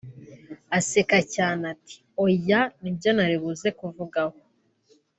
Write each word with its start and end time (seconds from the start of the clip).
aseka 0.77 1.19
cyane 1.35 1.63
ati 1.73 1.95
“oya 2.25 2.61
Nibyo 2.81 3.09
naribuze 3.15 3.67
kuvugaho 3.79 4.37